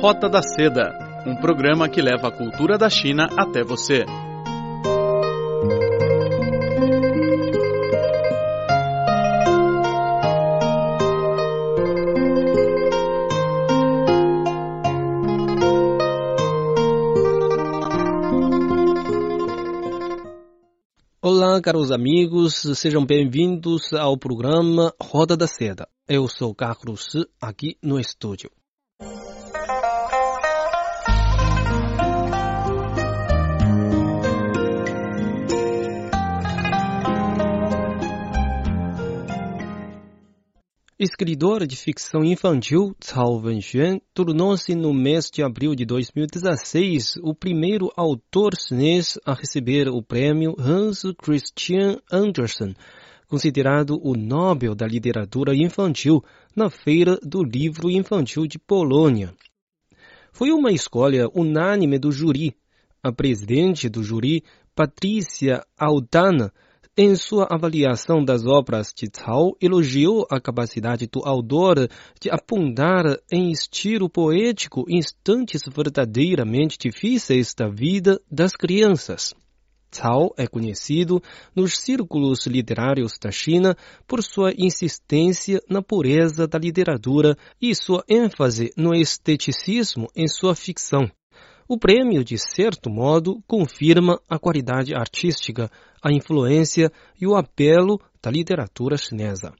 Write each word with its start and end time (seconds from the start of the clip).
Rota 0.00 0.30
da 0.30 0.40
Seda, 0.40 0.96
um 1.26 1.36
programa 1.36 1.86
que 1.86 2.00
leva 2.00 2.28
a 2.28 2.32
cultura 2.32 2.78
da 2.78 2.88
China 2.88 3.28
até 3.36 3.62
você. 3.62 4.06
Olá, 21.20 21.60
caros 21.60 21.92
amigos, 21.92 22.54
sejam 22.74 23.04
bem-vindos 23.04 23.92
ao 23.92 24.16
programa 24.16 24.94
Roda 24.98 25.36
da 25.36 25.46
Seda. 25.46 25.86
Eu 26.08 26.26
sou 26.26 26.54
Carlos, 26.54 27.10
aqui 27.38 27.76
no 27.82 28.00
estúdio. 28.00 28.50
Escritor 41.02 41.66
de 41.66 41.76
ficção 41.76 42.22
infantil, 42.22 42.94
Cao 43.00 43.40
Wenxuan 43.40 44.02
tornou-se 44.12 44.74
no 44.74 44.92
mês 44.92 45.30
de 45.30 45.42
abril 45.42 45.74
de 45.74 45.86
2016 45.86 47.16
o 47.22 47.34
primeiro 47.34 47.90
autor 47.96 48.52
chinês 48.54 49.18
a 49.24 49.32
receber 49.32 49.88
o 49.88 50.02
prêmio 50.02 50.54
Hans 50.58 51.00
Christian 51.16 51.98
Andersen, 52.12 52.74
considerado 53.26 53.98
o 54.02 54.14
Nobel 54.14 54.74
da 54.74 54.86
Literatura 54.86 55.54
Infantil 55.56 56.22
na 56.54 56.68
Feira 56.68 57.18
do 57.22 57.42
Livro 57.42 57.90
Infantil 57.90 58.46
de 58.46 58.58
Polônia. 58.58 59.32
Foi 60.30 60.52
uma 60.52 60.70
escolha 60.70 61.30
unânime 61.34 61.98
do 61.98 62.12
júri. 62.12 62.54
A 63.02 63.10
presidente 63.10 63.88
do 63.88 64.02
júri, 64.02 64.44
Patrícia 64.74 65.64
Aldana, 65.78 66.52
em 67.02 67.16
sua 67.16 67.46
avaliação 67.50 68.22
das 68.22 68.44
obras 68.44 68.92
de 68.94 69.08
Cao, 69.08 69.56
elogiou 69.58 70.26
a 70.30 70.38
capacidade 70.38 71.06
do 71.06 71.26
autor 71.26 71.88
de 72.20 72.28
apontar 72.28 73.18
em 73.32 73.50
estilo 73.50 74.06
poético 74.06 74.84
instantes 74.86 75.62
verdadeiramente 75.66 76.76
difíceis 76.78 77.54
da 77.54 77.70
vida 77.70 78.20
das 78.30 78.54
crianças. 78.54 79.32
Cao 79.90 80.34
é 80.36 80.46
conhecido 80.46 81.22
nos 81.56 81.78
círculos 81.78 82.46
literários 82.46 83.18
da 83.18 83.30
China 83.30 83.74
por 84.06 84.22
sua 84.22 84.52
insistência 84.58 85.58
na 85.70 85.80
pureza 85.80 86.46
da 86.46 86.58
literatura 86.58 87.34
e 87.58 87.74
sua 87.74 88.04
ênfase 88.06 88.72
no 88.76 88.94
esteticismo 88.94 90.06
em 90.14 90.28
sua 90.28 90.54
ficção. 90.54 91.10
O 91.72 91.78
prêmio, 91.78 92.24
de 92.24 92.36
certo 92.36 92.90
modo, 92.90 93.40
confirma 93.46 94.20
a 94.28 94.40
qualidade 94.40 94.92
artística, 94.92 95.70
a 96.02 96.10
influência 96.12 96.90
e 97.20 97.28
o 97.28 97.36
apelo 97.36 98.00
da 98.20 98.28
literatura 98.28 98.96
chinesa. 98.96 99.54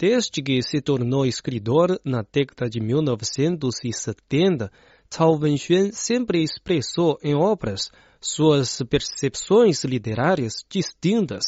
Desde 0.00 0.42
que 0.42 0.62
se 0.62 0.80
tornou 0.80 1.26
escritor 1.26 2.00
na 2.02 2.22
década 2.22 2.70
de 2.70 2.80
1970, 2.80 4.72
Cao 5.10 5.38
Wenxuan 5.38 5.92
sempre 5.92 6.42
expressou 6.42 7.18
em 7.22 7.34
obras 7.34 7.90
suas 8.22 8.78
percepções 8.88 9.84
literárias 9.84 10.64
distintas. 10.68 11.44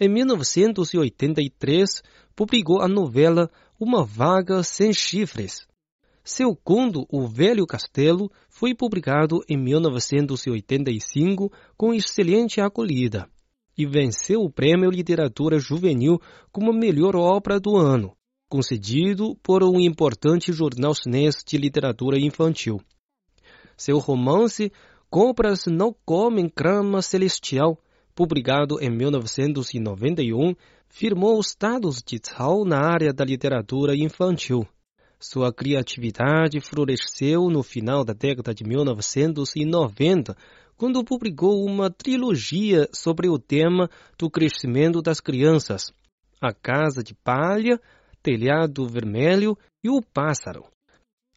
Em 0.00 0.08
1983, 0.08 2.02
publicou 2.34 2.80
a 2.80 2.88
novela 2.88 3.50
Uma 3.78 4.04
Vaga 4.04 4.62
Sem 4.62 4.92
Chifres. 4.92 5.66
Seu 6.24 6.54
conto 6.54 7.04
O 7.10 7.26
Velho 7.26 7.66
Castelo 7.66 8.30
foi 8.48 8.74
publicado 8.74 9.40
em 9.48 9.56
1985 9.56 11.52
com 11.76 11.92
excelente 11.92 12.60
acolhida 12.60 13.28
e 13.76 13.84
venceu 13.86 14.42
o 14.42 14.50
Prêmio 14.50 14.90
Literatura 14.90 15.58
Juvenil 15.58 16.20
como 16.52 16.72
melhor 16.72 17.16
obra 17.16 17.58
do 17.58 17.76
ano, 17.76 18.14
concedido 18.48 19.34
por 19.42 19.64
um 19.64 19.80
importante 19.80 20.52
jornal 20.52 20.94
chinês 20.94 21.42
de 21.44 21.56
literatura 21.56 22.18
infantil. 22.20 22.80
Seu 23.76 23.98
romance 23.98 24.70
Cobras 25.12 25.66
Não 25.66 25.94
Comem 26.06 26.50
Grama 26.56 27.02
Celestial, 27.02 27.76
publicado 28.14 28.80
em 28.80 28.88
1991, 28.88 30.54
firmou 30.88 31.36
o 31.36 31.42
status 31.42 32.02
de 32.02 32.18
Cao 32.18 32.64
na 32.64 32.78
área 32.78 33.12
da 33.12 33.22
literatura 33.22 33.94
infantil. 33.94 34.66
Sua 35.20 35.52
criatividade 35.52 36.58
floresceu 36.62 37.50
no 37.50 37.62
final 37.62 38.06
da 38.06 38.14
década 38.14 38.54
de 38.54 38.64
1990, 38.64 40.34
quando 40.78 41.04
publicou 41.04 41.62
uma 41.62 41.90
trilogia 41.90 42.88
sobre 42.90 43.28
o 43.28 43.38
tema 43.38 43.90
do 44.18 44.30
crescimento 44.30 45.02
das 45.02 45.20
crianças: 45.20 45.92
A 46.40 46.54
Casa 46.54 47.02
de 47.02 47.14
Palha, 47.14 47.78
Telhado 48.22 48.88
Vermelho 48.88 49.58
e 49.84 49.90
O 49.90 50.00
Pássaro. 50.00 50.64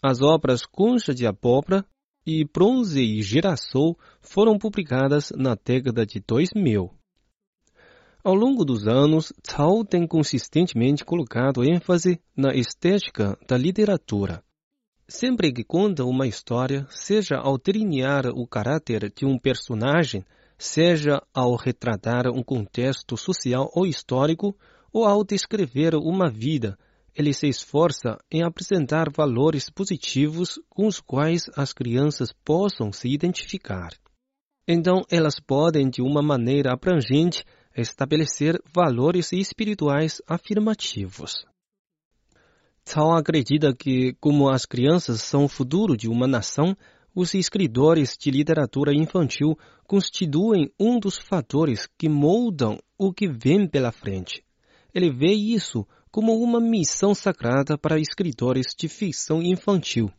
As 0.02 0.22
obras 0.22 0.66
Concha 0.66 1.13
de 1.13 1.28
Abóbora 1.28 1.86
e 2.25 2.44
Bronze 2.44 3.02
e 3.02 3.22
Girassol 3.22 3.97
foram 4.19 4.58
publicadas 4.58 5.31
na 5.36 5.56
década 5.56 6.06
de 6.06 6.19
2000. 6.19 6.91
Ao 8.24 8.34
longo 8.34 8.66
dos 8.66 8.88
anos, 8.88 9.31
Cao 9.44 9.86
tem 9.86 10.08
consistentemente 10.08 11.06
colocado 11.06 11.63
ênfase 11.63 12.19
na 12.36 12.56
estética 12.56 13.38
da 13.47 13.56
literatura. 13.56 14.44
Sempre 15.08 15.53
que 15.53 15.63
conta 15.63 16.03
uma 16.03 16.25
história, 16.25 16.88
seja 16.90 17.36
ao 17.36 17.59
delinear 17.59 18.25
o 18.30 18.47
caráter 18.47 19.13
de 19.16 19.24
um 19.24 19.38
personagem, 19.38 20.25
seja 20.57 21.22
ao 21.31 21.56
retratar 21.56 22.28
um 22.28 22.42
contexto 22.42 23.16
social 23.16 23.69
ou 23.75 23.86
histórico, 23.86 24.57
ou 24.92 25.06
ao 25.06 25.24
descrever 25.24 25.94
uma 25.94 26.28
vida, 26.28 26.75
ele 27.16 27.34
se 27.34 27.48
esforça 27.48 28.18
em 28.30 28.44
apresentar 28.44 29.09
valores 29.09 29.70
positivos 29.70 30.59
com 30.70 30.86
os 30.86 31.00
quais 31.00 31.50
as 31.56 31.72
crianças 31.72 32.34
possam 32.44 32.92
se 32.92 33.08
identificar. 33.08 33.94
Então, 34.68 35.03
elas 35.09 35.40
podem, 35.40 35.90
de 35.90 36.02
uma 36.02 36.22
maneira 36.22 36.74
abrangente, 36.74 37.46
estabelecer 37.75 38.62
valores 38.74 39.31
espirituais 39.31 40.22
afirmativos. 40.28 41.46
Cao 42.84 43.14
acredita 43.14 43.74
que, 43.74 44.14
como 44.20 44.50
as 44.50 44.66
crianças 44.66 45.22
são 45.22 45.46
o 45.46 45.50
futuro 45.50 45.96
de 45.96 46.08
uma 46.08 46.28
nação, 46.28 46.75
os 47.16 47.34
escritores 47.34 48.18
de 48.18 48.30
literatura 48.30 48.94
infantil 48.94 49.58
constituem 49.88 50.70
um 50.80 51.00
dos 51.00 51.18
fatores 51.18 51.88
que 51.98 52.09
moldam 52.09 52.78
o 52.98 53.14
que 53.14 53.28
vem 53.28 53.68
pela 53.68 53.92
frente. 53.92 54.44
Ele 54.94 55.09
vê 55.09 55.31
isso 55.31 55.86
como 56.16 56.42
uma 56.42 56.62
missão 56.62 57.14
sagrada 57.14 57.78
para 57.78 58.00
escritores 58.00 58.68
de 58.74 58.88
ficção 58.88 59.42
infantil. 59.44 60.09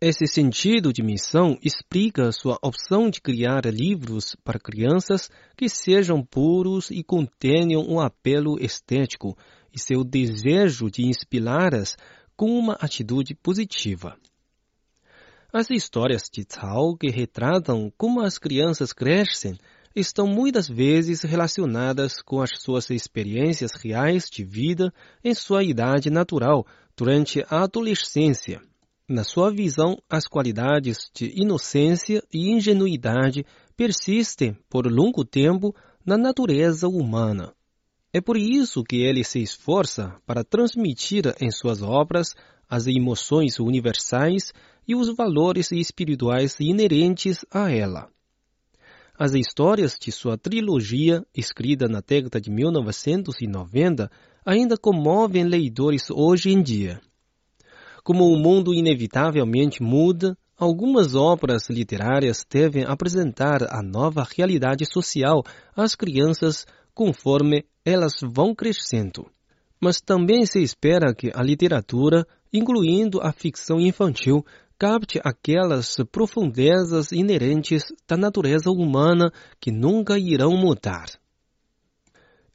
Esse 0.00 0.28
sentido 0.28 0.92
de 0.92 1.02
missão 1.02 1.58
explica 1.60 2.30
sua 2.30 2.56
opção 2.62 3.10
de 3.10 3.20
criar 3.20 3.64
livros 3.66 4.36
para 4.44 4.60
crianças 4.60 5.28
que 5.56 5.68
sejam 5.68 6.24
puros 6.24 6.88
e 6.92 7.02
contenham 7.02 7.82
um 7.82 7.98
apelo 7.98 8.56
estético 8.60 9.36
e 9.74 9.80
seu 9.80 10.04
desejo 10.04 10.88
de 10.88 11.04
inspirá-las 11.04 11.96
com 12.36 12.56
uma 12.56 12.74
atitude 12.74 13.34
positiva. 13.34 14.16
As 15.52 15.68
histórias 15.68 16.30
de 16.32 16.44
Cao 16.44 16.96
que 16.96 17.10
retratam 17.10 17.92
como 17.98 18.20
as 18.20 18.38
crianças 18.38 18.92
crescem 18.92 19.58
estão 19.94 20.26
muitas 20.26 20.68
vezes 20.68 21.22
relacionadas 21.22 22.22
com 22.22 22.40
as 22.40 22.50
suas 22.58 22.88
experiências 22.90 23.72
reais 23.74 24.28
de 24.30 24.44
vida 24.44 24.92
em 25.22 25.34
sua 25.34 25.62
idade 25.62 26.10
natural 26.10 26.66
durante 26.96 27.44
a 27.48 27.62
adolescência. 27.62 28.60
Na 29.08 29.24
sua 29.24 29.50
visão, 29.50 29.98
as 30.08 30.26
qualidades 30.26 31.10
de 31.14 31.32
inocência 31.34 32.22
e 32.32 32.50
ingenuidade 32.50 33.44
persistem 33.76 34.56
por 34.70 34.86
longo 34.86 35.24
tempo 35.24 35.74
na 36.04 36.16
natureza 36.16 36.88
humana. 36.88 37.52
É 38.12 38.20
por 38.20 38.36
isso 38.36 38.82
que 38.84 38.96
ele 38.96 39.24
se 39.24 39.42
esforça 39.42 40.14
para 40.26 40.44
transmitir 40.44 41.34
em 41.40 41.50
suas 41.50 41.82
obras 41.82 42.34
as 42.68 42.86
emoções 42.86 43.58
universais 43.58 44.52
e 44.86 44.94
os 44.94 45.14
valores 45.14 45.72
espirituais 45.72 46.56
inerentes 46.60 47.44
a 47.50 47.70
ela. 47.70 48.08
As 49.24 49.34
histórias 49.34 49.96
de 50.00 50.10
sua 50.10 50.36
trilogia, 50.36 51.24
escrita 51.32 51.86
na 51.86 52.00
década 52.00 52.40
de 52.40 52.50
1990, 52.50 54.10
ainda 54.44 54.76
comovem 54.76 55.44
leitores 55.44 56.10
hoje 56.10 56.50
em 56.50 56.60
dia. 56.60 57.00
Como 58.02 58.24
o 58.24 58.36
mundo 58.36 58.74
inevitavelmente 58.74 59.80
muda, 59.80 60.36
algumas 60.58 61.14
obras 61.14 61.68
literárias 61.70 62.44
devem 62.50 62.82
apresentar 62.84 63.62
a 63.72 63.80
nova 63.80 64.26
realidade 64.36 64.84
social 64.86 65.44
às 65.76 65.94
crianças 65.94 66.66
conforme 66.92 67.64
elas 67.84 68.14
vão 68.24 68.52
crescendo. 68.52 69.30
Mas 69.80 70.00
também 70.00 70.44
se 70.46 70.60
espera 70.60 71.14
que 71.14 71.30
a 71.32 71.44
literatura, 71.44 72.26
incluindo 72.52 73.20
a 73.22 73.30
ficção 73.30 73.78
infantil, 73.78 74.44
capte 74.78 75.20
aquelas 75.22 75.96
profundezas 76.10 77.12
inerentes 77.12 77.84
da 78.08 78.16
natureza 78.16 78.70
humana 78.70 79.32
que 79.60 79.70
nunca 79.70 80.18
irão 80.18 80.56
mudar. 80.56 81.06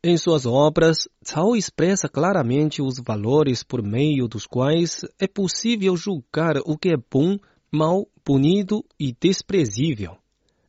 Em 0.03 0.15
suas 0.15 0.45
obras, 0.45 1.07
Cao 1.25 1.55
expressa 1.55 2.07
claramente 2.07 2.81
os 2.81 2.99
valores 3.05 3.63
por 3.63 3.81
meio 3.81 4.27
dos 4.27 4.45
quais 4.45 5.01
é 5.19 5.27
possível 5.27 5.97
julgar 5.97 6.57
o 6.65 6.77
que 6.77 6.89
é 6.89 6.97
bom, 7.11 7.37
mal, 7.71 8.07
bonito 8.25 8.85
e 8.99 9.13
desprezível. 9.19 10.17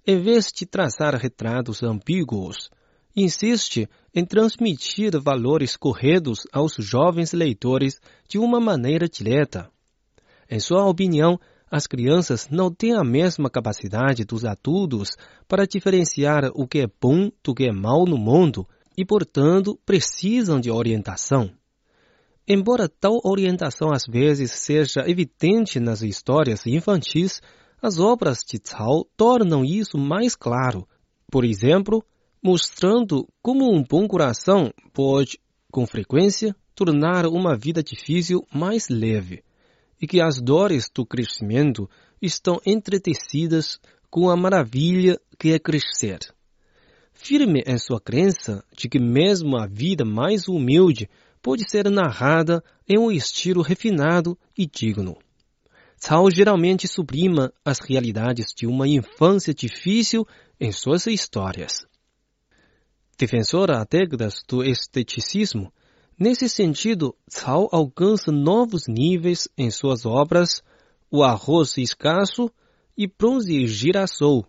Em 0.07 0.19
vez 0.21 0.47
de 0.47 0.65
traçar 0.65 1.15
retratos 1.15 1.83
ambíguos, 1.83 2.71
insiste 3.15 3.89
em 4.15 4.25
transmitir 4.25 5.13
valores 5.21 5.77
corretos 5.77 6.47
aos 6.51 6.75
jovens 6.79 7.33
leitores 7.33 8.01
de 8.27 8.39
uma 8.39 8.59
maneira 8.59 9.07
direta. 9.07 9.71
Em 10.51 10.59
sua 10.59 10.87
opinião, 10.87 11.39
as 11.71 11.87
crianças 11.87 12.49
não 12.51 12.73
têm 12.73 12.95
a 12.95 13.05
mesma 13.05 13.51
capacidade 13.51 14.25
dos 14.25 14.45
adultos 14.45 15.11
para 15.47 15.67
diferenciar 15.67 16.51
o 16.55 16.67
que 16.67 16.81
é 16.81 16.87
bom 17.01 17.31
do 17.45 17.55
que 17.55 17.65
é 17.65 17.73
mal 17.73 18.07
no 18.07 18.17
mundo 18.17 18.67
e, 18.97 19.05
portanto, 19.05 19.79
precisam 19.85 20.59
de 20.59 20.71
orientação. 20.71 21.51
Embora 22.49 22.89
tal 22.89 23.21
orientação 23.25 23.93
às 23.93 24.05
vezes 24.09 24.53
seja 24.53 25.05
evidente 25.07 25.79
nas 25.79 26.01
histórias 26.01 26.67
infantis, 26.67 27.43
as 27.83 27.99
obras 28.01 28.39
de 28.39 28.59
Cao 28.59 29.07
tornam 29.17 29.63
isso 29.63 29.99
mais 29.99 30.35
claro. 30.35 30.89
Por 31.31 31.45
exemplo, 31.45 32.03
mostrando 32.43 33.29
como 33.43 33.71
um 33.71 33.85
bom 33.85 34.09
coração 34.09 34.73
pode, 34.95 35.39
com 35.71 35.87
frequência, 35.87 36.57
tornar 36.75 37.27
uma 37.27 37.55
vida 37.55 37.83
difícil 37.83 38.43
mais 38.51 38.89
leve, 38.89 39.43
e 40.01 40.07
que 40.07 40.21
as 40.21 40.41
dores 40.41 40.91
do 40.95 41.05
crescimento 41.05 41.89
estão 42.21 42.61
entretecidas 42.65 43.79
com 44.11 44.31
a 44.31 44.37
maravilha 44.37 45.21
que 45.39 45.53
é 45.53 45.59
crescer 45.59 46.19
firme 47.19 47.65
em 47.67 47.77
sua 47.77 48.01
crença 48.01 48.65
de 48.75 48.89
que 48.89 48.99
mesmo 49.01 49.59
a 49.59 49.67
vida 49.67 50.05
mais 50.05 50.47
humilde 50.47 51.11
pode 51.43 51.69
ser 51.69 51.91
narrada 51.91 52.63
em 52.89 52.97
um 52.97 53.11
estilo 53.11 53.61
refinado 53.61 54.39
e 54.57 54.67
digno. 54.67 55.17
Cao 56.01 56.31
geralmente 56.31 56.87
sublima 56.87 57.53
as 57.65 57.81
realidades 57.81 58.55
de 58.57 58.67
uma 58.67 58.87
infância 58.87 59.53
difícil 59.53 60.27
em 60.61 60.71
suas 60.71 61.07
histórias. 61.09 61.87
Defensora 63.19 63.81
há 63.81 63.85
décadas 63.85 64.43
do 64.49 64.63
esteticismo, 64.63 65.73
nesse 66.19 66.49
sentido, 66.49 67.15
Cao 67.31 67.69
alcança 67.71 68.33
novos 68.33 68.89
níveis 68.89 69.49
em 69.57 69.71
suas 69.71 70.05
obras 70.05 70.63
O 71.11 71.23
Arroz 71.23 71.79
Escasso 71.79 72.51
e 72.97 73.07
Bronze 73.07 73.67
Girassol, 73.67 74.45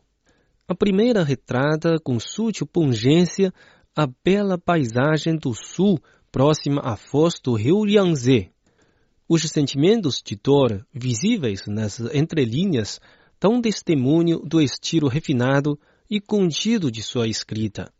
a 0.67 0.75
primeira 0.75 1.23
retrata 1.23 1.97
com 2.03 2.19
sutil 2.19 2.67
pungência 2.67 3.53
a 3.95 4.07
bela 4.23 4.57
paisagem 4.57 5.35
do 5.35 5.53
sul 5.53 5.99
próxima 6.31 6.81
à 6.83 6.95
foz 6.95 7.33
do 7.43 7.53
rio 7.53 7.87
Yangtze. 7.87 8.51
Os 9.27 9.41
sentimentos 9.43 10.21
de 10.23 10.35
dor 10.35 10.85
visíveis 10.93 11.67
nas 11.67 11.99
entrelinhas 12.13 12.99
dão 13.39 13.61
testemunho 13.61 14.39
do 14.39 14.61
estilo 14.61 15.07
refinado 15.07 15.79
e 16.09 16.19
contido 16.19 16.91
de 16.91 17.01
sua 17.03 17.27
escrita. 17.27 17.91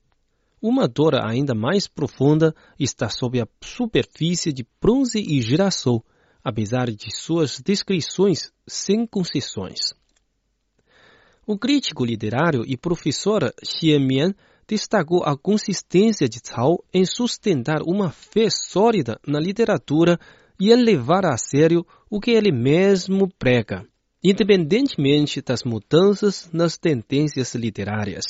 Uma 0.61 0.87
dor 0.87 1.15
ainda 1.15 1.55
mais 1.55 1.87
profunda 1.87 2.53
está 2.77 3.07
sob 3.09 3.39
a 3.39 3.47
superfície 3.63 4.51
de 4.51 4.67
bronze 4.81 5.19
e 5.19 5.41
girassol, 5.41 6.03
apesar 6.43 6.91
de 6.91 7.15
suas 7.15 7.61
descrições 7.61 8.51
sem 8.67 9.07
concessões. 9.07 9.93
O 11.47 11.57
crítico 11.57 12.05
literário 12.05 12.63
e 12.67 12.77
professor 12.77 13.53
Xie 13.63 13.97
Mian 13.97 14.35
destacou 14.67 15.23
a 15.23 15.35
consistência 15.35 16.27
de 16.27 16.41
Cao 16.41 16.83
em 16.93 17.05
sustentar 17.05 17.81
uma 17.81 18.11
fé 18.11 18.49
sólida 18.49 19.19
na 19.25 19.39
literatura 19.39 20.19
e 20.59 20.71
em 20.71 20.75
levar 20.75 21.25
a 21.25 21.37
sério 21.37 21.85
o 22.09 22.19
que 22.19 22.31
ele 22.31 22.51
mesmo 22.51 23.27
prega, 23.39 23.83
independentemente 24.23 25.41
das 25.41 25.63
mudanças 25.63 26.49
nas 26.51 26.77
tendências 26.77 27.55
literárias. 27.55 28.25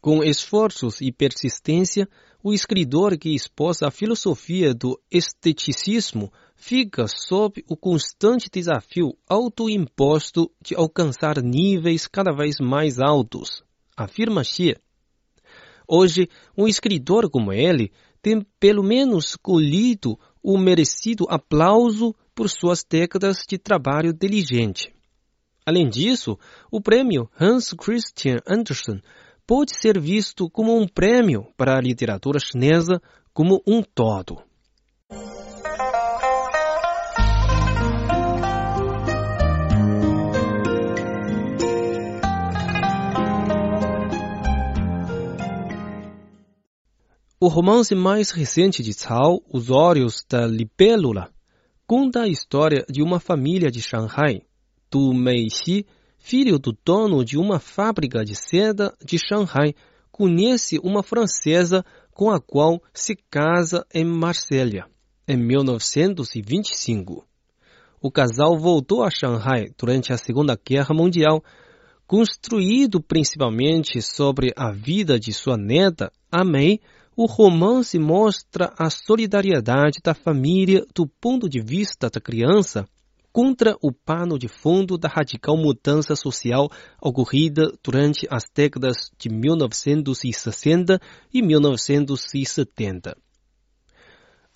Com 0.00 0.22
esforços 0.22 1.00
e 1.00 1.10
persistência, 1.10 2.08
o 2.42 2.52
escritor 2.52 3.18
que 3.18 3.34
expôs 3.34 3.82
a 3.82 3.90
filosofia 3.90 4.72
do 4.72 5.00
esteticismo 5.10 6.32
fica 6.54 7.06
sob 7.08 7.64
o 7.68 7.76
constante 7.76 8.48
desafio 8.48 9.16
autoimposto 9.28 10.50
de 10.62 10.74
alcançar 10.76 11.42
níveis 11.42 12.06
cada 12.06 12.32
vez 12.32 12.56
mais 12.60 13.00
altos, 13.00 13.62
afirma 13.96 14.44
Xie. 14.44 14.76
Hoje, 15.86 16.28
um 16.56 16.68
escritor 16.68 17.28
como 17.28 17.52
ele 17.52 17.90
tem 18.22 18.44
pelo 18.60 18.82
menos 18.82 19.34
colhido 19.36 20.18
o 20.42 20.56
merecido 20.58 21.26
aplauso 21.28 22.14
por 22.34 22.48
suas 22.48 22.84
décadas 22.88 23.38
de 23.48 23.58
trabalho 23.58 24.12
diligente. 24.12 24.92
Além 25.66 25.88
disso, 25.88 26.38
o 26.70 26.80
prêmio 26.80 27.28
Hans 27.38 27.74
Christian 27.74 28.36
Andersen 28.46 29.02
pode 29.48 29.74
ser 29.74 29.98
visto 29.98 30.50
como 30.50 30.78
um 30.78 30.86
prêmio 30.86 31.46
para 31.56 31.74
a 31.74 31.80
literatura 31.80 32.38
chinesa 32.38 33.00
como 33.32 33.62
um 33.66 33.82
todo. 33.82 34.42
O 47.40 47.48
romance 47.48 47.94
mais 47.94 48.30
recente 48.30 48.82
de 48.82 48.92
Cao, 48.92 49.40
Os 49.50 49.70
Olhos 49.70 50.26
da 50.28 50.46
Libélula, 50.46 51.30
conta 51.86 52.24
a 52.24 52.28
história 52.28 52.84
de 52.86 53.02
uma 53.02 53.18
família 53.18 53.70
de 53.70 53.80
Shanghai, 53.80 54.42
do 54.90 55.14
Meixi 55.14 55.86
filho 56.18 56.58
do 56.58 56.76
dono 56.84 57.24
de 57.24 57.38
uma 57.38 57.58
fábrica 57.58 58.24
de 58.24 58.34
seda 58.34 58.94
de 59.04 59.18
Shanghai, 59.18 59.74
conhece 60.10 60.78
uma 60.82 61.02
francesa 61.02 61.84
com 62.12 62.30
a 62.30 62.40
qual 62.40 62.82
se 62.92 63.16
casa 63.30 63.86
em 63.94 64.04
Marselha, 64.04 64.86
em 65.26 65.36
1925. 65.36 67.24
O 68.00 68.10
casal 68.10 68.58
voltou 68.58 69.02
a 69.02 69.10
Shanghai 69.10 69.66
durante 69.78 70.12
a 70.12 70.18
Segunda 70.18 70.56
Guerra 70.56 70.94
Mundial, 70.94 71.42
construído 72.06 73.00
principalmente 73.00 74.02
sobre 74.02 74.52
a 74.56 74.72
vida 74.72 75.18
de 75.18 75.32
sua 75.32 75.56
neta, 75.56 76.10
a 76.30 76.44
Mei, 76.44 76.80
o 77.16 77.26
romance 77.26 77.98
mostra 77.98 78.72
a 78.78 78.90
solidariedade 78.90 79.98
da 80.04 80.14
família 80.14 80.84
do 80.94 81.06
ponto 81.06 81.48
de 81.48 81.60
vista 81.60 82.08
da 82.08 82.20
criança 82.20 82.86
contra 83.38 83.76
o 83.80 83.92
pano 83.92 84.36
de 84.36 84.48
fundo 84.48 84.98
da 84.98 85.08
radical 85.08 85.56
mudança 85.56 86.16
social 86.16 86.68
ocorrida 87.00 87.72
durante 87.84 88.26
as 88.28 88.50
décadas 88.52 89.12
de 89.16 89.28
1960 89.28 91.00
e 91.32 91.40
1970. 91.40 93.16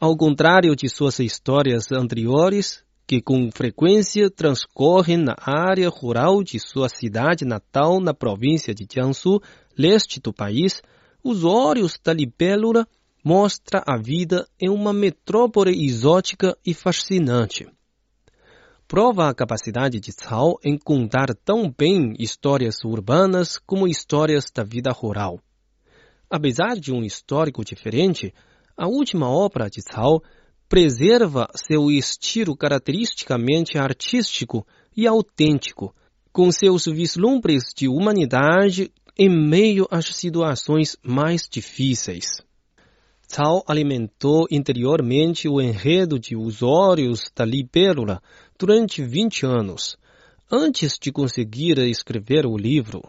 Ao 0.01 0.17
contrário 0.17 0.75
de 0.75 0.89
suas 0.89 1.21
histórias 1.21 1.93
anteriores, 1.93 2.83
que 3.07 3.23
com 3.23 3.53
frequência 3.53 4.29
transcorrem 4.29 5.17
na 5.17 5.37
área 5.39 5.89
rural 5.89 6.43
de 6.43 6.59
sua 6.59 6.89
cidade 6.89 7.45
natal 7.45 8.01
na 8.01 8.13
província 8.13 8.75
de 8.75 8.85
Jiangsu, 8.93 9.41
leste 9.79 10.19
do 10.19 10.33
país, 10.33 10.83
os 11.23 11.45
olhos 11.45 12.01
da 12.03 12.13
libélula 12.13 12.85
mostra 13.25 13.81
a 13.87 13.97
vida 13.97 14.45
em 14.61 14.69
uma 14.69 14.93
metrópole 14.93 15.71
exótica 15.71 16.59
e 16.67 16.75
fascinante 16.75 17.69
prova 18.93 19.31
a 19.31 19.35
capacidade 19.35 19.99
de 19.99 20.13
Cao 20.13 20.59
em 20.63 20.77
contar 20.77 21.35
tão 21.35 21.75
bem 21.75 22.13
histórias 22.19 22.85
urbanas 22.85 23.57
como 23.57 23.89
histórias 23.89 24.51
da 24.55 24.63
vida 24.63 24.91
rural. 24.93 25.41
Apesar 26.29 26.75
de 26.75 26.93
um 26.93 27.03
histórico 27.03 27.65
diferente, 27.65 28.35
a 28.77 28.87
última 28.87 29.31
obra 29.31 29.71
de 29.71 29.81
Cao 29.81 30.23
preserva 30.69 31.49
seu 31.55 31.91
estilo 31.91 32.55
caracteristicamente 32.55 33.79
artístico 33.79 34.67
e 34.95 35.07
autêntico, 35.07 35.95
com 36.31 36.53
seus 36.53 36.85
vislumbres 36.85 37.73
de 37.75 37.89
humanidade 37.89 38.93
em 39.17 39.31
meio 39.31 39.87
às 39.91 40.05
situações 40.05 40.99
mais 41.03 41.49
difíceis. 41.51 42.43
Cao 43.35 43.65
alimentou 43.67 44.47
interiormente 44.51 45.49
o 45.49 45.59
enredo 45.59 46.19
de 46.19 46.37
Os 46.37 46.63
Olhos 46.63 47.33
da 47.35 47.47
Libélula 47.47 48.21
durante 48.63 49.03
20 49.03 49.45
anos, 49.45 49.97
antes 50.49 50.97
de 50.97 51.11
conseguir 51.11 51.79
escrever 51.79 52.47
o 52.47 52.57
livro. 52.57 53.03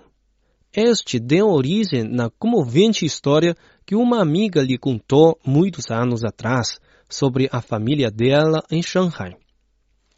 Este 0.75 1.19
deu 1.19 1.47
origem 1.47 2.03
na 2.03 2.31
comovente 2.31 3.05
história 3.05 3.55
que 3.85 3.95
uma 3.95 4.19
amiga 4.19 4.63
lhe 4.63 4.79
contou 4.79 5.37
muitos 5.45 5.91
anos 5.91 6.23
atrás 6.23 6.79
sobre 7.07 7.47
a 7.51 7.61
família 7.61 8.09
dela 8.09 8.63
em 8.71 8.81
Shanghai. 8.81 9.37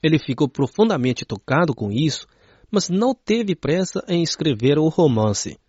Ele 0.01 0.17
ficou 0.17 0.47
profundamente 0.47 1.25
tocado 1.25 1.75
com 1.75 1.91
isso, 1.91 2.25
mas 2.71 2.87
não 2.87 3.13
teve 3.13 3.57
pressa 3.57 4.01
em 4.07 4.23
escrever 4.23 4.79
o 4.79 4.87
romance. 4.87 5.59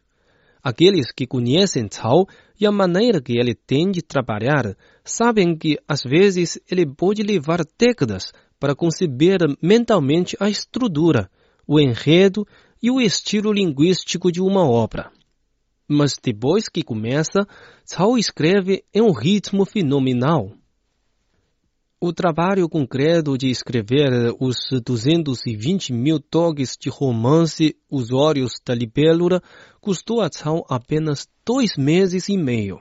Aqueles 0.63 1.11
que 1.11 1.27
conhecem 1.27 1.89
Cao 1.89 2.29
e 2.61 2.67
a 2.67 2.71
maneira 2.71 3.21
que 3.21 3.37
ele 3.37 3.55
tem 3.55 3.91
de 3.91 4.01
trabalhar 4.01 4.77
sabem 5.05 5.57
que 5.57 5.77
às 5.89 6.03
vezes 6.05 6.57
ele 6.71 6.87
pode 6.87 7.25
levar 7.25 7.65
décadas 7.77 8.33
para 8.59 8.75
conceber 8.75 9.39
mentalmente 9.63 10.37
a 10.41 10.49
estrutura, 10.49 11.31
o 11.67 11.81
enredo 11.81 12.47
e 12.83 12.91
o 12.91 13.01
estilo 13.01 13.53
linguístico 13.53 14.31
de 14.31 14.41
uma 14.41 14.69
obra. 14.69 15.11
Mas 15.89 16.17
depois 16.23 16.69
que 16.69 16.83
começa, 16.83 17.47
Cao 17.89 18.19
escreve 18.19 18.85
em 18.93 19.03
um 19.03 19.13
ritmo 19.13 19.65
fenomenal. 19.65 20.53
O 21.99 22.13
trabalho 22.13 22.69
concreto 22.69 23.39
de 23.39 23.49
escrever 23.49 24.35
os 24.39 24.57
220 24.85 25.93
mil 25.95 26.21
toques 26.21 26.77
de 26.79 26.91
romance 26.91 27.75
Os 27.91 28.13
Olhos 28.13 28.61
da 28.65 28.75
Libélula 28.75 29.41
custou 29.81 30.21
a 30.21 30.29
Cao 30.29 30.65
apenas 30.69 31.27
dois 31.45 31.77
meses 31.77 32.29
e 32.29 32.37
meio. 32.37 32.81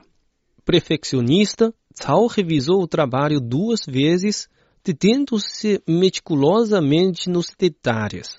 Perfeccionista, 0.66 1.72
Cao 1.98 2.26
revisou 2.26 2.82
o 2.82 2.86
trabalho 2.86 3.40
duas 3.40 3.80
vezes, 3.86 4.48
detendo-se 4.86 5.82
meticulosamente 5.84 7.28
nos 7.28 7.50
detalhes. 7.58 8.36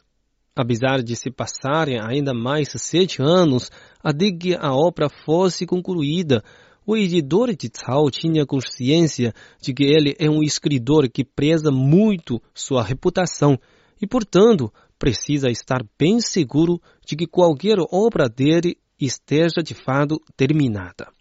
Apesar 0.56 1.04
de 1.04 1.14
se 1.14 1.30
passarem 1.30 2.00
ainda 2.00 2.34
mais 2.34 2.70
sete 2.78 3.22
anos 3.22 3.70
até 4.02 4.32
que 4.32 4.56
a 4.56 4.74
obra 4.74 5.10
fosse 5.10 5.66
concluída, 5.66 6.42
o 6.86 6.96
editor 6.96 7.54
de 7.54 7.70
Cao 7.70 8.10
tinha 8.10 8.46
consciência 8.46 9.34
de 9.62 9.74
que 9.74 9.84
ele 9.84 10.16
é 10.18 10.30
um 10.30 10.42
escritor 10.42 11.10
que 11.10 11.26
preza 11.26 11.70
muito 11.70 12.42
sua 12.54 12.82
reputação 12.82 13.60
e, 14.02 14.08
portanto, 14.08 14.72
precisa 14.98 15.50
estar 15.50 15.86
bem 16.00 16.22
seguro 16.22 16.82
de 17.06 17.18
que 17.18 17.28
qualquer 17.28 17.76
obra 17.92 18.30
dele 18.30 18.78
esteja 18.98 19.62
de 19.62 19.74
fato 19.74 20.18
terminada. 20.38 21.12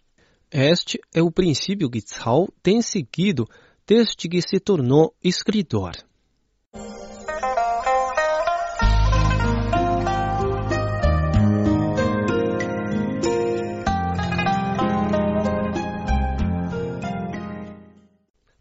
Este 0.49 0.97
é 1.13 1.21
o 1.21 1.29
princípio 1.29 1.89
que 1.89 2.01
Cao 2.01 2.47
tem 2.63 2.81
seguido 2.81 3.45
desde 3.87 4.27
que 4.27 4.41
se 4.41 4.59
tornou 4.59 5.13
escritor. 5.23 5.93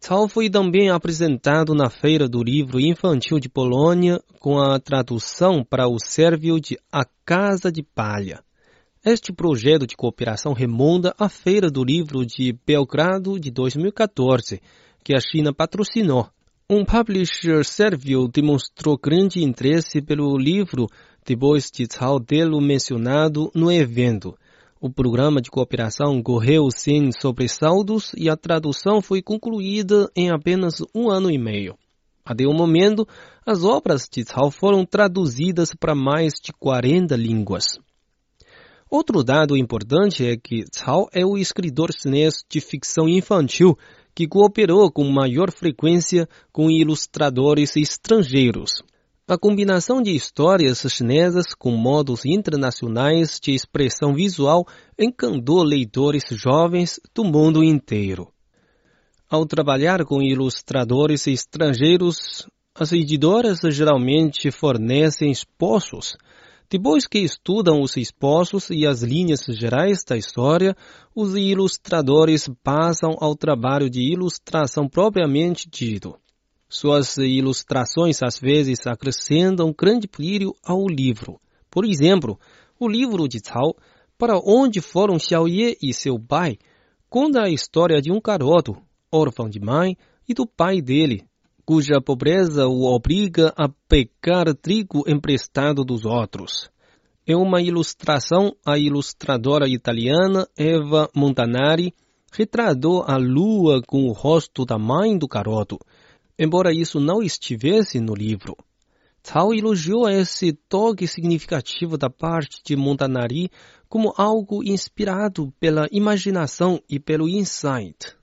Cao 0.00 0.28
foi 0.28 0.48
também 0.48 0.88
apresentado 0.88 1.74
na 1.74 1.90
Feira 1.90 2.28
do 2.28 2.40
Livro 2.40 2.78
Infantil 2.78 3.40
de 3.40 3.48
Polônia 3.48 4.20
com 4.38 4.56
a 4.56 4.78
tradução 4.78 5.64
para 5.64 5.88
o 5.88 5.98
sérvio 5.98 6.60
de 6.60 6.78
A 6.92 7.04
Casa 7.24 7.72
de 7.72 7.82
Palha. 7.82 8.40
Este 9.04 9.32
projeto 9.32 9.86
de 9.86 9.96
cooperação 9.96 10.52
remonta 10.52 11.12
à 11.18 11.28
Feira 11.28 11.68
do 11.68 11.84
Livro 11.84 12.24
de 12.24 12.56
Belgrado 12.64 13.38
de 13.38 13.50
2014, 13.50 14.60
que 15.06 15.14
a 15.14 15.20
China 15.20 15.54
patrocinou. 15.54 16.26
Um 16.68 16.84
publisher 16.84 17.64
sérvio 17.64 18.26
demonstrou 18.26 18.98
grande 18.98 19.40
interesse 19.40 20.02
pelo 20.02 20.36
livro 20.36 20.88
depois 21.24 21.70
de 21.70 21.86
Cao 21.86 22.18
tê-lo 22.18 22.60
mencionado 22.60 23.48
no 23.54 23.70
evento. 23.70 24.36
O 24.80 24.90
programa 24.90 25.40
de 25.40 25.48
cooperação 25.48 26.20
correu 26.20 26.72
sem 26.74 27.12
sobressaltos 27.12 28.10
e 28.16 28.28
a 28.28 28.36
tradução 28.36 29.00
foi 29.00 29.22
concluída 29.22 30.10
em 30.16 30.28
apenas 30.28 30.82
um 30.92 31.08
ano 31.08 31.30
e 31.30 31.38
meio. 31.38 31.78
Até 32.24 32.44
o 32.44 32.52
momento, 32.52 33.06
as 33.46 33.62
obras 33.62 34.08
de 34.10 34.24
Cao 34.24 34.50
foram 34.50 34.84
traduzidas 34.84 35.70
para 35.72 35.94
mais 35.94 36.32
de 36.42 36.52
40 36.52 37.14
línguas. 37.14 37.78
Outro 38.90 39.22
dado 39.22 39.56
importante 39.56 40.26
é 40.26 40.36
que 40.36 40.64
Cao 40.64 41.08
é 41.12 41.24
o 41.24 41.38
escritor 41.38 41.90
chinês 41.92 42.44
de 42.50 42.60
ficção 42.60 43.08
infantil 43.08 43.78
que 44.16 44.26
cooperou 44.26 44.90
com 44.90 45.04
maior 45.04 45.52
frequência 45.52 46.26
com 46.50 46.70
ilustradores 46.70 47.76
estrangeiros. 47.76 48.82
A 49.28 49.36
combinação 49.36 50.00
de 50.00 50.16
histórias 50.16 50.80
chinesas 50.88 51.52
com 51.52 51.72
modos 51.72 52.24
internacionais 52.24 53.38
de 53.38 53.52
expressão 53.52 54.14
visual 54.14 54.66
encantou 54.98 55.62
leitores 55.62 56.22
jovens 56.30 56.98
do 57.14 57.24
mundo 57.24 57.62
inteiro. 57.62 58.32
Ao 59.28 59.44
trabalhar 59.44 60.02
com 60.06 60.22
ilustradores 60.22 61.26
estrangeiros, 61.26 62.46
as 62.74 62.92
editoras 62.92 63.58
geralmente 63.70 64.50
fornecem 64.50 65.30
esboços. 65.30 66.16
Depois 66.68 67.06
que 67.06 67.20
estudam 67.20 67.80
os 67.80 67.96
esboços 67.96 68.70
e 68.70 68.84
as 68.84 69.02
linhas 69.02 69.44
gerais 69.48 70.02
da 70.02 70.16
história, 70.16 70.76
os 71.14 71.36
ilustradores 71.36 72.48
passam 72.62 73.16
ao 73.20 73.36
trabalho 73.36 73.88
de 73.88 74.00
ilustração 74.00 74.88
propriamente 74.88 75.68
dito. 75.70 76.18
Suas 76.68 77.16
ilustrações 77.18 78.20
às 78.20 78.38
vezes 78.38 78.84
acrescentam 78.84 79.72
grande 79.72 80.08
brilho 80.08 80.52
ao 80.64 80.86
livro. 80.88 81.40
Por 81.70 81.84
exemplo, 81.84 82.36
o 82.80 82.88
livro 82.88 83.28
de 83.28 83.40
Cao, 83.40 83.76
Para 84.18 84.40
onde 84.44 84.80
foram 84.80 85.18
Xiaoye 85.18 85.76
e 85.80 85.94
seu 85.94 86.18
pai, 86.18 86.58
conta 87.08 87.42
a 87.42 87.50
história 87.50 88.00
de 88.00 88.10
um 88.10 88.20
garoto, 88.20 88.76
órfão 89.12 89.48
de 89.48 89.60
mãe, 89.60 89.96
e 90.28 90.34
do 90.34 90.46
pai 90.46 90.80
dele, 90.80 91.22
cuja 91.66 92.00
pobreza 92.00 92.68
o 92.68 92.84
obriga 92.84 93.52
a 93.56 93.68
pecar 93.88 94.54
trigo 94.54 95.02
emprestado 95.04 95.84
dos 95.84 96.04
outros. 96.04 96.70
Em 97.26 97.34
uma 97.34 97.60
ilustração, 97.60 98.54
a 98.64 98.78
ilustradora 98.78 99.68
italiana 99.68 100.46
Eva 100.56 101.10
Montanari 101.12 101.92
retratou 102.32 103.02
a 103.02 103.16
lua 103.16 103.82
com 103.84 104.04
o 104.04 104.12
rosto 104.12 104.64
da 104.64 104.78
mãe 104.78 105.18
do 105.18 105.26
garoto, 105.26 105.76
embora 106.38 106.72
isso 106.72 107.00
não 107.00 107.20
estivesse 107.20 107.98
no 107.98 108.14
livro. 108.14 108.56
Cao 109.24 109.52
elogiou 109.52 110.08
esse 110.08 110.52
toque 110.68 111.08
significativo 111.08 111.98
da 111.98 112.08
parte 112.08 112.62
de 112.64 112.76
Montanari 112.76 113.50
como 113.88 114.14
algo 114.16 114.62
inspirado 114.62 115.52
pela 115.58 115.88
imaginação 115.90 116.80
e 116.88 117.00
pelo 117.00 117.28
insight. 117.28 118.15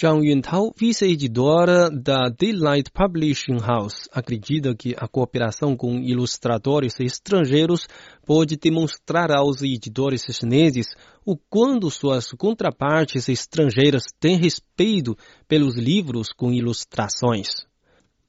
Zhang 0.00 0.26
Yuntao, 0.26 0.72
vice-editora 0.74 1.90
da 1.90 2.30
Daylight 2.30 2.90
Publishing 2.90 3.58
House, 3.58 4.08
acredita 4.10 4.74
que 4.74 4.94
a 4.96 5.06
cooperação 5.06 5.76
com 5.76 5.98
ilustradores 5.98 6.98
estrangeiros 6.98 7.86
pode 8.24 8.56
demonstrar 8.56 9.30
aos 9.30 9.60
editores 9.60 10.22
chineses 10.22 10.86
o 11.22 11.36
quanto 11.36 11.90
suas 11.90 12.28
contrapartes 12.28 13.28
estrangeiras 13.28 14.04
têm 14.18 14.38
respeito 14.38 15.14
pelos 15.46 15.76
livros 15.76 16.28
com 16.32 16.50
ilustrações. 16.50 17.48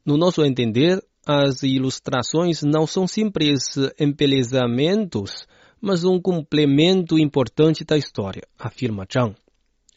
No 0.05 0.17
nosso 0.17 0.43
entender, 0.43 1.01
as 1.25 1.63
ilustrações 1.63 2.63
não 2.63 2.85
são 2.85 3.07
simples 3.07 3.77
embelezamentos, 3.97 5.47
mas 5.79 6.03
um 6.03 6.19
complemento 6.19 7.17
importante 7.17 7.85
da 7.85 7.97
história, 7.97 8.43
afirma 8.59 9.07
Zhang. 9.09 9.40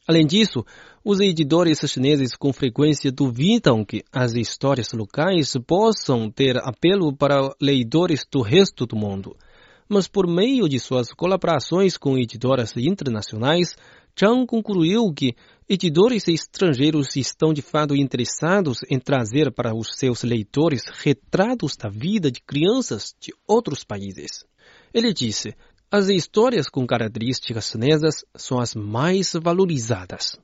Além 0.06 0.26
disso, 0.26 0.64
os 1.02 1.18
editores 1.18 1.78
chineses 1.90 2.36
com 2.36 2.52
frequência 2.52 3.10
duvidam 3.10 3.84
que 3.84 4.04
as 4.12 4.34
histórias 4.34 4.92
locais 4.92 5.54
possam 5.66 6.30
ter 6.30 6.58
apelo 6.58 7.14
para 7.16 7.54
leitores 7.60 8.24
do 8.30 8.42
resto 8.42 8.84
do 8.84 8.96
mundo. 8.96 9.34
Mas 9.88 10.06
por 10.06 10.26
meio 10.26 10.68
de 10.68 10.78
suas 10.78 11.12
colaborações 11.12 11.96
com 11.96 12.18
editoras 12.18 12.74
internacionais, 12.76 13.76
Chang 14.16 14.46
concluiu 14.46 15.12
que 15.12 15.34
editores 15.68 16.28
estrangeiros 16.28 17.16
estão 17.16 17.52
de 17.52 17.62
fato 17.62 17.96
interessados 17.96 18.78
em 18.90 18.98
trazer 18.98 19.50
para 19.52 19.74
os 19.74 19.96
seus 19.96 20.22
leitores 20.22 20.82
retratos 21.02 21.76
da 21.76 21.88
vida 21.88 22.30
de 22.30 22.40
crianças 22.40 23.14
de 23.18 23.32
outros 23.46 23.84
países. 23.84 24.44
Ele 24.92 25.12
disse: 25.12 25.54
as 25.96 26.08
histórias 26.08 26.68
com 26.68 26.84
características 26.84 27.70
chinesas 27.70 28.24
são 28.34 28.58
as 28.58 28.74
mais 28.74 29.32
valorizadas. 29.40 30.36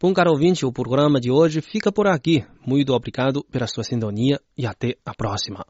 Bom, 0.00 0.14
caro 0.14 0.30
ouvinte, 0.30 0.64
o 0.64 0.72
programa 0.72 1.20
de 1.20 1.28
hoje 1.28 1.60
fica 1.60 1.90
por 1.90 2.06
aqui. 2.06 2.46
Muito 2.64 2.92
obrigado 2.92 3.42
pela 3.50 3.66
sua 3.66 3.82
sintonia 3.82 4.40
e 4.56 4.64
até 4.64 4.94
a 5.04 5.12
próxima. 5.12 5.66